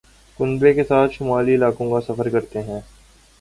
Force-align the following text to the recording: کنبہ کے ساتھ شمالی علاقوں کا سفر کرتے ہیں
کنبہ 0.39 0.71
کے 0.73 0.83
ساتھ 0.83 1.11
شمالی 1.13 1.55
علاقوں 1.55 1.89
کا 1.91 2.01
سفر 2.07 2.29
کرتے 2.29 2.61
ہیں 2.63 2.79